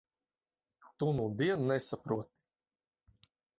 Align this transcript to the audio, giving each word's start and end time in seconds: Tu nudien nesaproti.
Tu 1.03 1.09
nudien 1.19 1.67
nesaproti. 1.73 2.43